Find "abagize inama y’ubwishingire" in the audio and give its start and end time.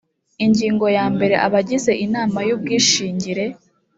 1.47-3.45